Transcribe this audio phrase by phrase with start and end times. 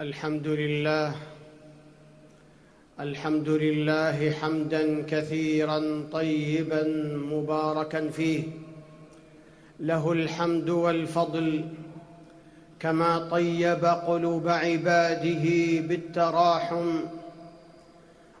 [0.00, 1.14] الحمد لله
[3.00, 6.82] الحمد لله حمدا كثيرا طيبا
[7.32, 8.42] مباركا فيه.
[9.80, 11.64] له الحمد والفضل
[12.80, 15.44] كما طيب قلوب عباده
[15.80, 17.00] بالتراحم.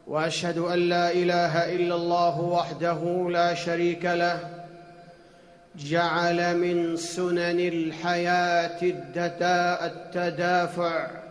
[0.06, 4.64] وأشهد أن لا إله إلا الله وحده لا شريك له.
[5.76, 8.82] جعل من سنن الحياة
[9.86, 11.23] التدافع.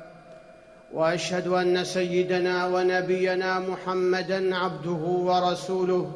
[0.93, 6.11] وأشهد أن سيدنا ونبينا محمدا عبده ورسوله.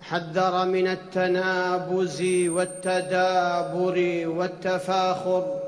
[0.00, 5.60] حذر من التنابز والتدابر والتفاخر.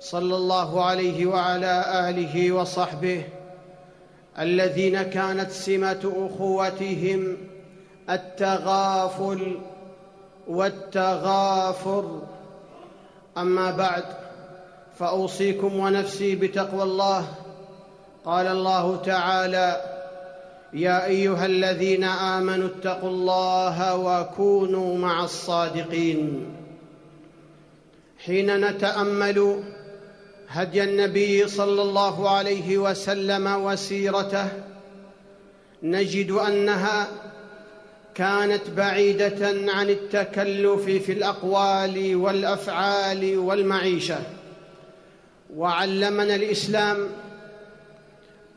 [0.00, 3.22] صلى الله عليه وعلى آله وصحبه.
[4.38, 7.36] الذين كانت سمة أخوتهم
[8.10, 9.58] التغافل
[10.48, 12.20] والتغافر.
[13.38, 14.04] أما بعد
[14.98, 17.28] فأوصيكم ونفسي بتقوى الله.
[18.24, 19.80] قال الله تعالى
[20.72, 26.46] يا أيها الذين آمنوا اتقوا الله وكونوا مع الصادقين.
[28.24, 29.62] حين نتأمل
[30.48, 34.48] هدي النبي صلى الله عليه وسلم وسيرته
[35.82, 37.08] نجد أنها
[38.14, 44.18] كانت بعيدة عن التكلف في الأقوال والأفعال والمعيشة.
[45.54, 47.08] وعلمنا الإسلام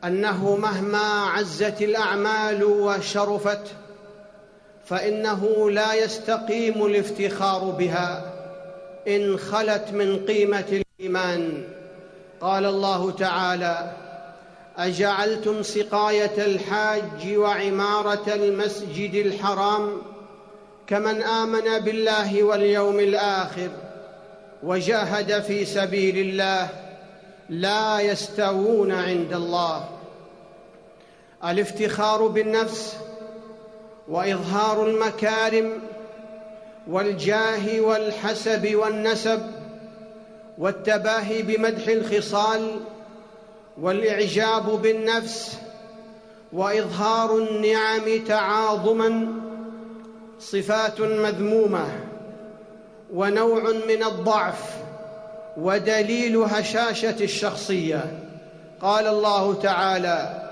[0.04, 3.66] أنه مهما عزت الأعمال وشرفت
[4.86, 8.32] فإنه لا يستقيم الافتخار بها
[9.08, 11.64] إن خلت من قيمة الإيمان.
[12.40, 13.92] قال الله تعالى
[14.78, 20.02] أجعلتم سقاية الحاج وعمارة المسجد الحرام
[20.86, 23.68] كمن آمن بالله واليوم الآخر
[24.62, 26.68] وجاهد في سبيل الله
[27.48, 29.88] لا يستوون عند الله.
[31.44, 32.96] الافتخار بالنفس
[34.08, 35.72] وإظهار المكارم
[36.88, 39.42] والجاه والحسب والنسب
[40.58, 42.80] والتباهي بمدح الخصال
[43.80, 45.58] والإعجاب بالنفس
[46.52, 49.28] وإظهار النعم تعاظما
[50.40, 52.09] صفات مذمومة.
[53.14, 54.76] ونوع من الضعف
[55.56, 58.18] ودليل هشاشة الشخصية.
[58.82, 60.50] قال الله تعالى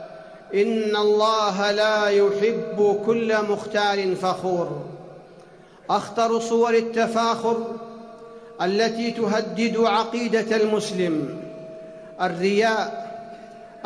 [0.54, 4.84] إن الله لا يحب كل مختال فخور.
[5.90, 7.66] أخطر صور التفاخر
[8.62, 11.38] التي تهدد عقيدة المسلم
[12.20, 13.08] الرياء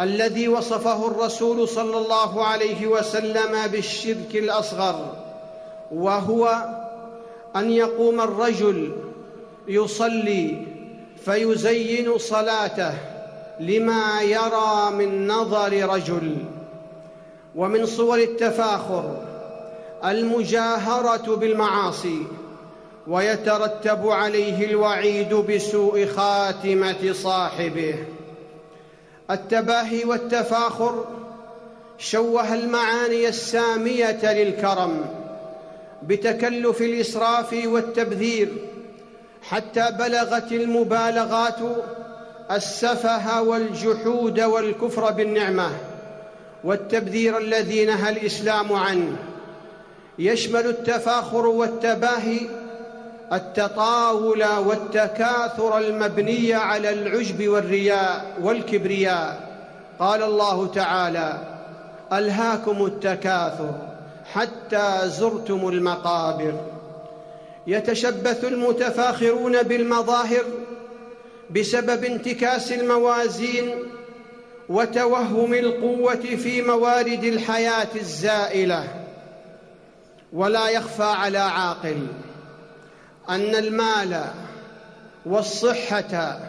[0.01, 5.15] الذي وصفه الرسول صلى الله عليه وسلم بالشرك الأصغر
[5.93, 6.67] وهو
[7.57, 8.93] أن يقوم الرجل
[9.69, 10.67] يصلي
[11.25, 12.95] فيزين صلاته
[13.61, 16.37] لما يرى من نظر رجل.
[17.57, 19.23] ومن صور التفاخر
[20.05, 22.23] المجاهرة بالمعاصي
[23.07, 27.95] ويترتب عليه الوعيد بسوء خاتمة صاحبه.
[29.31, 31.05] التباهي والتفاخر
[31.99, 35.22] شوه المعاني السامية للكرم.
[36.07, 38.49] بتكلف الإسراف والتبذير
[39.43, 41.59] حتى بلغت المبالغات
[42.51, 45.71] السفه والجحود والكفر بالنعمة
[46.65, 49.17] والتبذير الذي نهى الإسلام عنه.
[50.19, 52.41] يشمل التفاخر والتباهي
[53.33, 59.53] التطاول والتكاثر المبني على العجب والرياء والكبرياء.
[59.99, 61.39] قال الله تعالى
[62.13, 63.92] ألهاكم التكاثر.
[64.35, 66.61] حتى زرتم المقابر.
[67.67, 70.45] يتشبث المتفاخرون بالمظاهر
[71.51, 73.71] بسبب انتكاس الموازين
[74.69, 78.89] وتوهم القوة في موارد الحياة الزائلة.
[80.33, 82.07] ولا يخفى على عاقل
[83.29, 84.25] أن المال
[85.27, 86.41] والصحة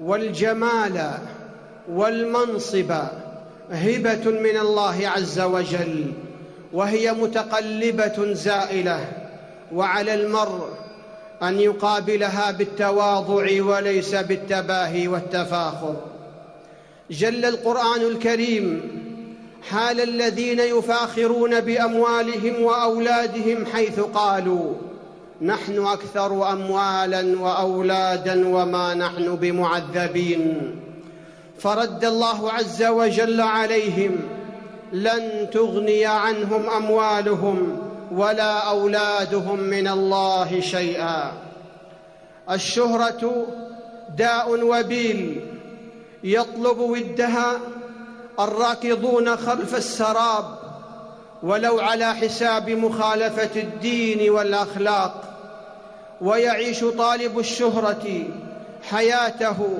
[0.00, 1.10] والجمال
[1.88, 2.92] والمنصب
[3.70, 6.12] هبة من الله عز وجل.
[6.74, 9.08] وهي متقلبة زائلة
[9.74, 10.68] وعلى المرء
[11.42, 15.96] أن يقابلها بالتواضع وليس بالتباهي والتفاخر.
[17.10, 18.80] جل القرآن الكريم
[19.70, 24.74] حال الذين يفاخرون بأموالهم وأولادهم حيث قالوا
[25.42, 30.76] نحن أكثر اموالا وأولادا وما نحن بمعذبين.
[31.58, 34.33] فرد الله عز وجل عليهم
[34.94, 37.78] لن تغني عنهم أموالهم
[38.12, 41.32] ولا أولادهم من الله شيئا.
[42.50, 43.46] الشهرة
[44.16, 45.40] داء وبيل
[46.24, 47.60] يطلب ودها
[48.40, 50.44] الراكضون خلف السراب
[51.42, 55.24] ولو على حساب مخالفة الدين والأخلاق.
[56.20, 58.24] ويعيش طالب الشهرة
[58.90, 59.78] حياته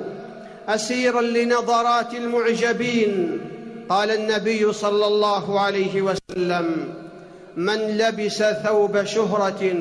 [0.69, 3.41] أسيرا لنظرات المعجبين
[3.89, 6.93] قال النبي صلى الله عليه وسلم
[7.55, 9.73] من لبس ثوب شهرة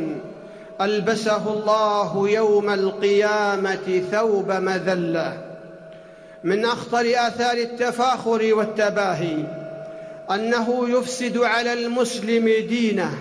[0.81, 5.45] ألبسه الله يوم القيامة ثوب مذلة
[6.45, 9.45] من أخطر آثار التفاخر والتباهي
[10.31, 13.19] أنه يفسد على المسلم دينه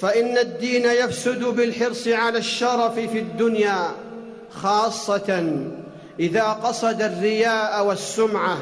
[0.00, 3.90] فإن الدين يفسد بالحرص على الشرف في الدنيا
[4.50, 5.56] خاصة
[6.20, 8.58] إذا قصد الرياء والسمعة.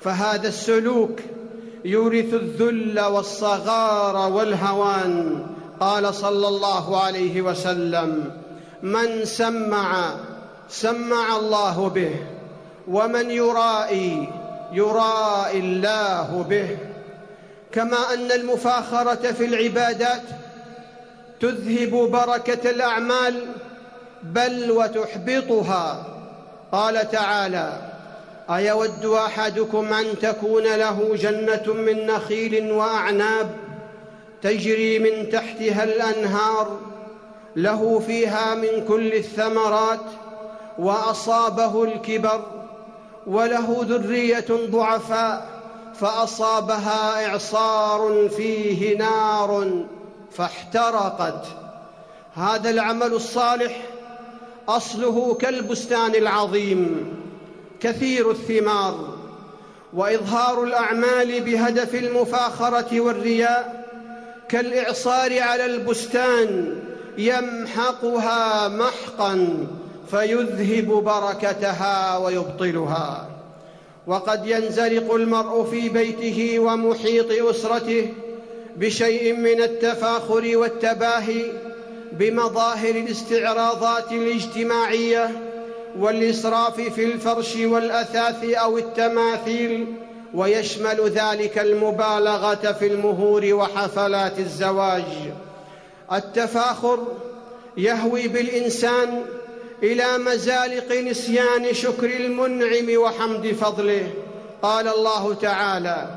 [0.00, 1.20] فهذا السلوك
[1.84, 5.46] يورث الذل والصغار والهوان.
[5.80, 8.30] قال صلى الله عليه وسلم
[8.82, 10.14] من سمع
[10.68, 12.16] سمع الله به
[12.88, 14.28] ومن يرائي
[14.72, 16.78] يرائي الله به.
[17.72, 20.22] كما أن المفاخرة في العبادات
[21.40, 23.42] تذهب بركة الأعمال
[24.22, 26.06] بل وتحبطها.
[26.72, 27.85] قال تعالى
[28.50, 33.50] أيود أحدكم أن تكون له جنة من نخيل وأعناب
[34.42, 36.78] تجري من تحتها الأنهار
[37.56, 40.00] له فيها من كل الثمرات
[40.78, 42.42] وأصابه الكبر
[43.26, 45.48] وله ذرية ضعفاء
[45.94, 49.84] فأصابها إعصار فيه نار
[50.32, 51.46] فاحترقت.
[52.34, 53.82] هذا العمل الصالح
[54.68, 57.12] أصله كالبستان العظيم.
[57.80, 59.16] كثير الثمار
[59.92, 63.86] وإظهار الأعمال بهدف المفاخرة والرياء
[64.48, 66.74] كالإعصار على البستان
[67.18, 69.66] يمحقها محقا
[70.10, 73.28] فيذهب بركتها ويبطلها.
[74.06, 78.12] وقد ينزلق المرء في بيته ومحيط أسرته
[78.76, 81.44] بشيء من التفاخر والتباهي
[82.12, 85.30] بمظاهر الاستعراضات الاجتماعية
[86.00, 89.86] والإسراف في الفرش والأثاث أو التماثيل
[90.34, 95.04] ويشمل ذلك المبالغة في المهور وحفلات الزواج.
[96.12, 96.98] التفاخر
[97.76, 99.22] يهوي بالإنسان
[99.82, 104.10] إلى مزالق نسيان شكر المنعم وحمد فضله.
[104.62, 106.08] قال الله تعالى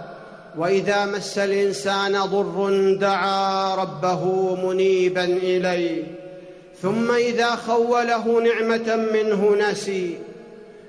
[0.57, 6.18] وإذا مس الإنسان ضر دعا ربه منيبا إليه.
[6.81, 10.17] ثم إذا خوله نعمة منه نسي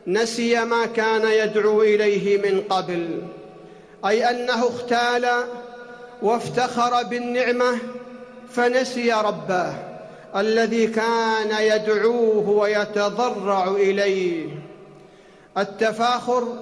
[0.07, 3.23] نسي ما كان يدعو إليه من قبل
[4.07, 5.29] أي أنه اختال
[6.23, 7.79] وافتخر بالنعمة
[8.53, 9.75] فنسي ربه
[10.37, 14.47] الذي كان يدعوه ويتضرع إليه.
[15.59, 16.59] التفاخر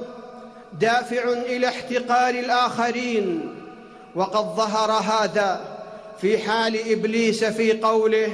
[0.81, 3.55] دافع إلى احتقار الآخرين
[4.15, 5.61] وقد ظهر هذا
[6.21, 8.29] في حال إبليس في قوله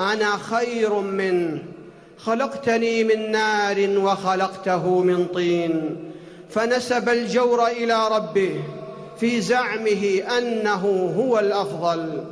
[0.00, 1.62] أنا خير منه
[2.18, 5.96] خلقتني من نار وخلقته من طين.
[6.50, 8.62] فنسب الجور إلى ربه
[9.20, 12.24] في زعمه أنه هو الأفضل.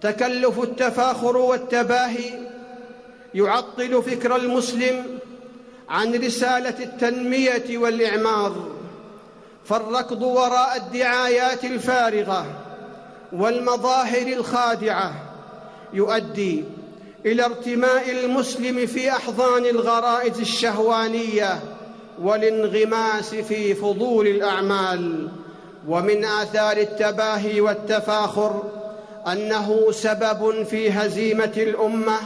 [0.00, 2.30] تكلف التفاخر والتباهي
[3.34, 5.04] يعطل فكر المسلم
[5.88, 8.68] عن رسالة التنمية والإعمار.
[9.64, 12.46] فالركض وراء الدعايات الفارغة
[13.32, 15.12] والمظاهر الخادعة
[15.92, 16.64] يؤدي
[17.26, 21.60] إلى ارتماء المسلم في أحضان الغرائز الشهوانية
[22.22, 25.28] والانغماس في فضول الأعمال
[25.88, 28.62] ومن آثار التباهي والتفاخر
[29.32, 32.18] أنه سبب في هزيمة الأمة.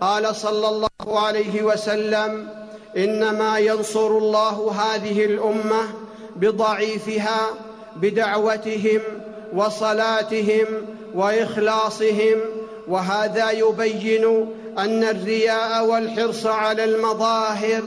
[0.00, 2.48] قال صلى الله عليه وسلم
[2.96, 5.82] إنما ينصر الله هذه الأمة
[6.36, 7.40] بضعيفها
[7.96, 9.00] بدعوتهم
[9.54, 10.66] وصلاتهم
[11.14, 12.38] وإخلاصهم
[12.88, 14.46] وهذا يبين
[14.78, 17.82] أن الرياء والحرص على المظاهر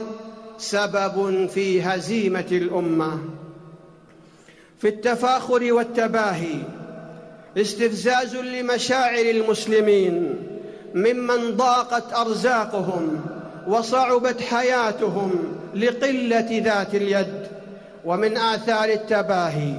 [0.58, 3.18] سبب في هزيمة الأمة.
[4.78, 6.56] في التفاخر والتباهي
[7.56, 10.36] استفزاز لمشاعر المسلمين
[10.94, 13.20] ممن ضاقت أرزاقهم
[13.68, 15.32] وصعبت حياتهم
[15.74, 17.46] لقلة ذات اليد.
[18.04, 19.74] ومن آثار التباهي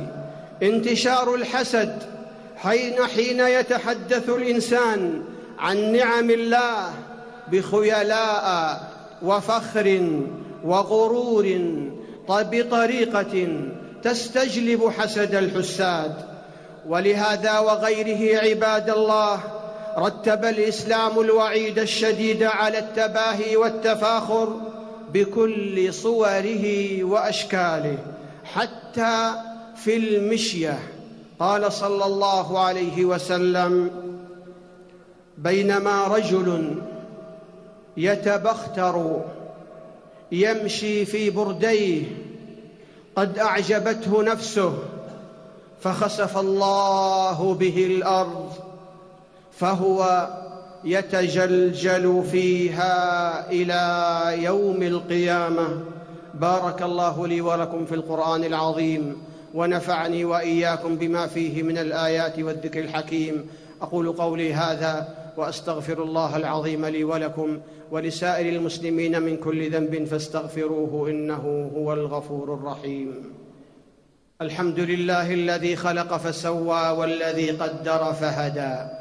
[0.64, 2.04] انتشار الحسد
[2.64, 5.24] حين حين يتحدث الإنسان
[5.60, 6.94] عن نعم الله
[7.52, 8.82] بخيلاء
[9.22, 10.10] وفخر
[10.64, 11.60] وغرور
[12.30, 13.48] بطريقه
[14.04, 16.16] تستجلب حسد الحساد.
[16.88, 19.40] ولهذا وغيره عباد الله
[19.98, 24.62] رتب الإسلام الوعيد الشديد على التباهي والتفاخر
[25.14, 26.66] بكل صوره
[27.04, 27.98] وأشكاله
[28.44, 29.32] حتى
[29.76, 30.80] في المشية.
[31.42, 33.92] قال صلى الله عليه وسلم
[35.38, 36.76] بينما رجل
[37.98, 39.22] يتبختر
[40.32, 42.04] يمشي في برديه
[43.16, 44.74] قد أعجبته نفسه
[45.82, 48.52] فخسف الله به الأرض
[49.52, 50.30] فهو
[50.84, 55.68] يتجلجل فيها إلى يوم القيامة.
[56.34, 59.31] بارك الله لي ولكم في القرآن العظيم.
[59.54, 63.50] ونفعني وإياكم بما فيه من الآيات والذكر الحكيم.
[63.82, 67.60] أقول قولي هذا وأستغفر الله العظيم لي ولكم
[67.92, 73.34] ولسائر المسلمين من كل ذنب فاستغفروه إنه هو الغفور الرحيم.
[74.42, 78.92] الحمد لله الذي خلق فسوى والذي قدر فهدى.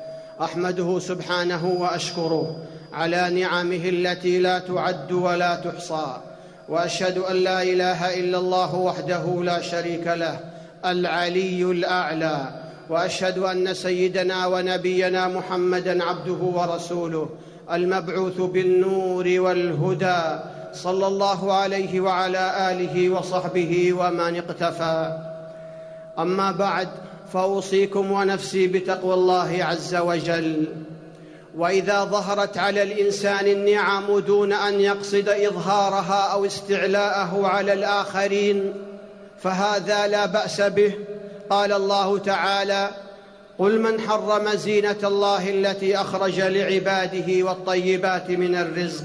[0.42, 6.29] أحمده سبحانه وأشكره على نعمه التي لا تعد ولا تحصى.
[6.70, 10.40] وأشهد أن لا إله إلا الله وحده لا شريك له
[10.84, 12.48] العلي الأعلى.
[12.90, 17.28] وأشهد أن سيدنا ونبينا محمدا عبده ورسوله
[17.72, 20.22] المبعوث بالنور والهدى.
[20.72, 25.18] صلى الله عليه وعلى آله وصحبه ومن اقتفى.
[26.18, 26.88] أما بعد
[27.32, 30.64] فأوصيكم ونفسي بتقوى الله عز وجل.
[31.56, 38.74] وإذا ظهرت على الإنسان النعم دون أن يقصد إظهارها أو استعلاءه على الآخرين
[39.42, 40.94] فهذا لا بأس به.
[41.50, 42.90] قال الله تعالى
[43.58, 49.04] قل من حرم زينة الله التي أخرج لعباده والطيبات من الرزق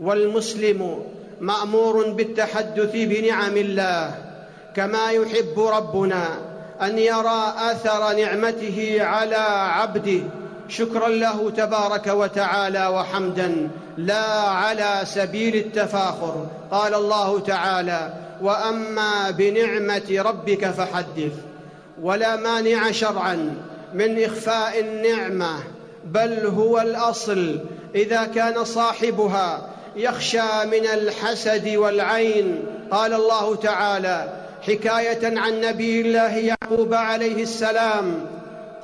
[0.00, 1.04] والمسلم
[1.40, 4.14] مأمور بالتحدث بنعم الله
[4.76, 6.24] كما يحب ربنا
[6.82, 9.36] أن يرى آثر نعمته على
[9.70, 10.20] عبده
[10.68, 16.46] شكرا له تبارك وتعالى وحمدا لا على سبيل التفاخر.
[16.70, 21.32] قال الله تعالى وأما بنعمة ربك فحدث.
[22.02, 23.54] ولا مانع شرعا
[23.94, 25.56] من إخفاء النعمة
[26.04, 27.60] بل هو الأصل
[27.94, 32.64] إذا كان صاحبها يخشى من الحسد والعين.
[32.90, 38.26] قال الله تعالى حكاية عن نبي الله يعقوب عليه السلام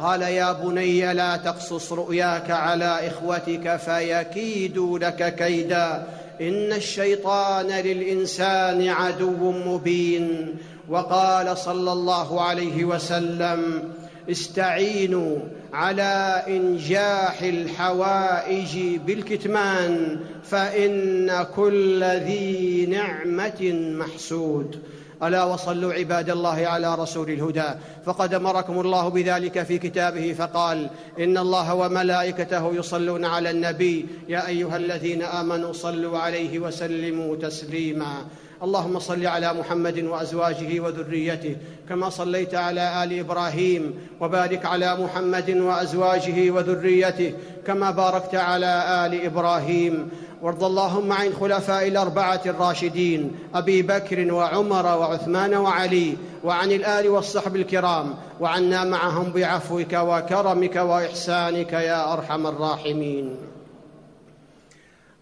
[0.01, 6.07] قال يا بني لا تقصص رؤياك على إخوتك فيكيدوا لك كيدا.
[6.41, 10.57] إن الشيطان للإنسان عدو مبين.
[10.89, 13.93] وقال صلى الله عليه وسلم
[14.31, 15.37] استعينوا
[15.73, 24.79] على إنجاح الحوائج بالكتمان فإن كل ذي نعمة محسود.
[25.23, 27.69] ألا وصلوا عباد الله على رسول الهدى.
[28.07, 34.07] فقد أمركم الله بذلك في كتابه فقال إن الله وملائكته يصلون على النبي.
[34.29, 38.25] يا أيها الذين آمنوا صلوا عليه وسلموا تسليما.
[38.63, 41.57] اللهم صل على محمد وأزواجه وذريته
[41.89, 47.33] كما صليت على آل إبراهيم وبارك على محمد وأزواجه وذريته
[47.67, 50.11] كما باركت على آل إبراهيم.
[50.43, 58.15] وارض اللهم عن الخلفاء الأربعة الراشدين أبي بكر وعمر وعثمان وعلي وعن الآل والصحب الكرام
[58.41, 63.37] وعنا معهم بعفوك وكرمك وإحسانك يا أرحم الراحمين.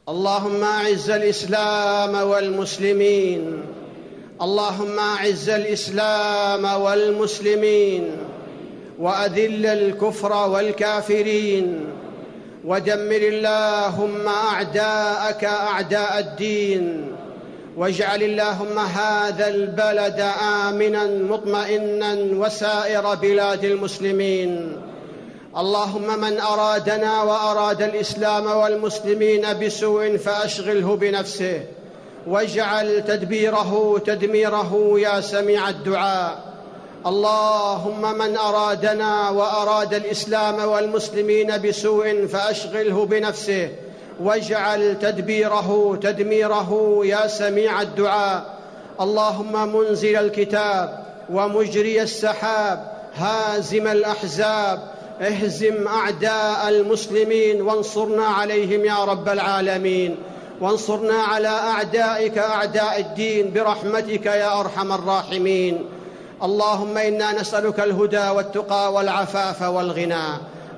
[0.09, 3.63] اللهم أعز الإسلام والمسلمين.
[4.43, 8.17] اللهم أعز الإسلام والمسلمين.
[8.99, 11.98] وأذل الكفر والكافرين.
[12.65, 17.15] ودمر اللهم أعداءك أعداء الدين
[17.77, 20.21] واجعل اللهم هذا البلد
[20.67, 24.77] آمنا مطمئنا وسائر بلاد المسلمين.
[25.57, 31.63] اللهم من أرادنا وأراد الإسلام والمسلمين بسوء فأشغله بنفسه
[32.27, 36.48] واجعل تدبيره تدميره يا سميع الدعاء.
[37.07, 43.69] اللهم من أرادنا وأراد الإسلام والمسلمين بسوء فأشغله بنفسه
[44.21, 48.59] واجعل تدبيره تدميره يا سميع الدعاء.
[49.01, 54.83] اللهم منزل الكتاب ومجري السحاب هازم الأحزاب
[55.21, 60.17] اهزم أعداء المسلمين وانصرنا عليهم يا رب العالمين.
[60.61, 65.98] وانصرنا على أعدائك أعداء الدين برحمتك يا أرحم الراحمين.
[66.43, 70.25] اللهم إنا نسألك الهدى والتقى والعفاف والغنى.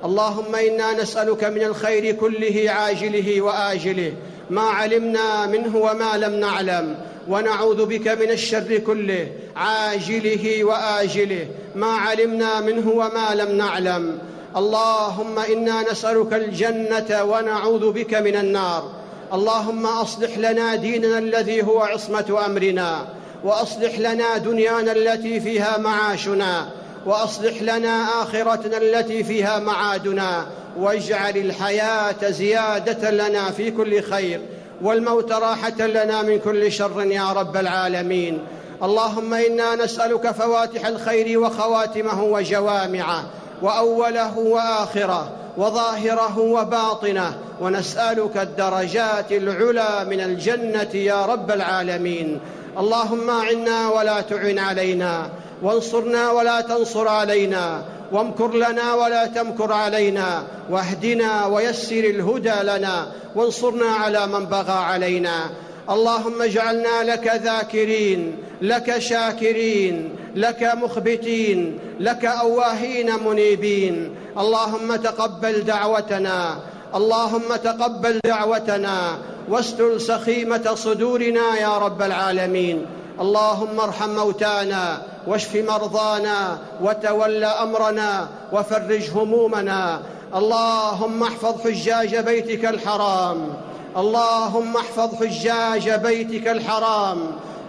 [0.05, 4.13] اللهم إنا نسألك من الخير كله عاجله وآجله.
[4.49, 6.95] ما علمنا منه وما لم نعلم.
[7.27, 11.47] ونعوذ بك من الشر كله عاجله وآجله.
[11.75, 14.19] ما علمنا منه وما لم نعلم.
[14.55, 18.91] اللهم إنا نسألك الجنة ونعوذ بك من النار.
[19.33, 23.20] اللهم أصلح لنا ديننا الذي هو عصمة أمرنا.
[23.43, 26.69] وأصلح لنا دنيانا التي فيها معاشنا
[27.05, 30.45] وأصلح لنا آخرتنا التي فيها معادنا
[30.77, 34.41] واجعل الحياة زيادة لنا في كل خير
[34.81, 38.39] والموت راحة لنا من كل شر يا رب العالمين.
[38.83, 43.25] اللهم إنا نسألك فواتح الخير وخواتمه وجوامعه
[43.61, 52.39] وأوله وآخره وظاهره وباطنه ونسألك الدرجات العلى من الجنة يا رب العالمين.
[52.77, 55.29] اللهم أعنا ولا تعن علينا
[55.61, 64.27] وانصرنا ولا تنصر علينا وامكر لنا ولا تمكر علينا واهدنا ويسر الهدى لنا وانصرنا على
[64.27, 65.49] من بغى علينا.
[65.89, 74.15] اللهم اجعلنا لك ذاكرين لك شاكرين لك مخبتين لك أواهين منيبين.
[74.37, 76.59] اللهم تقبل دعوتنا
[76.95, 79.17] اللهم تقبل دعوتنا
[79.49, 82.85] واستل سخيمة صدورنا يا رب العالمين.
[83.19, 90.01] اللهم ارحم موتانا واشف مرضانا وتول أمرنا وفرج همومنا.
[90.35, 93.53] اللهم احفظ حجاج بيتك الحرام.
[93.97, 97.19] اللهم احفظ حجاج بيتك الحرام.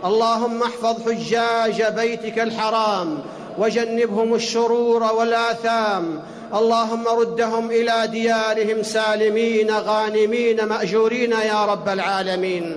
[0.05, 3.19] اللهم احفظ حجاج بيتك الحرام
[3.59, 6.23] وجنبهم الشرور والآثام.
[6.55, 12.77] اللهم ردهم إلى ديارهم سالمين غانمين مأجورين يا رب العالمين.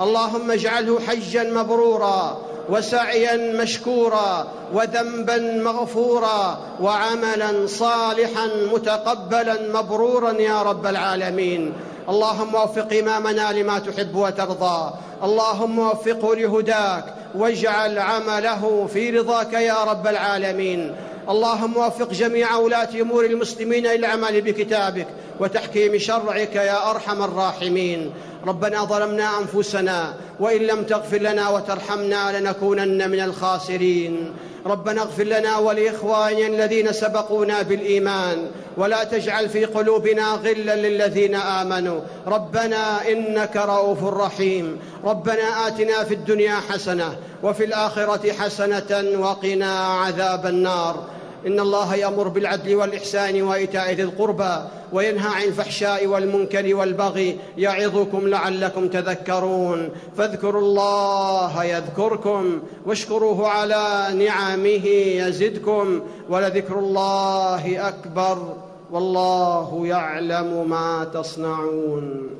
[0.00, 2.38] اللهم اجعله حجا مبرورا
[2.70, 11.72] وسعيا مشكورا وذنبا مغفورا وعملا صالحا متقبلا مبرورا يا رب العالمين.
[12.08, 14.90] اللهم وفق إمامنا لما تحب وترضى.
[15.22, 17.04] اللهم وفقه لهداك
[17.34, 20.96] واجعل عمله في رضاك يا رب العالمين.
[21.28, 25.06] اللهم وفق جميع ولاة أمور المسلمين إلى العمل بكتابك.
[25.40, 28.12] وتحكيم شرعك يا أرحم الراحمين.
[28.46, 34.32] ربنا ظلمنا أنفسنا وإن لم تغفر لنا وترحمنا لنكونن من الخاسرين.
[34.66, 42.00] ربنا اغفر لنا ولإخواننا الذين سبقونا بالإيمان ولا تجعل في قلوبنا غلا للذين آمنوا.
[42.26, 44.78] ربنا إنك رؤوف رحيم.
[45.04, 51.15] ربنا آتنا في الدنيا حسنة وفي الآخرة حسنة وقنا عذاب النار.
[51.46, 54.56] إن الله يأمر بالعدل والإحسان وإيتاء ذي القربى
[54.92, 59.88] وينهى عن الفحشاء والمنكر والبغي يعظكم لعلكم تذكرون.
[60.18, 64.86] فاذكروا الله يذكركم واشكروه على نعمه
[65.22, 68.54] يزدكم ولذكر الله أكبر
[68.90, 72.30] والله يعلم ما تصنعون.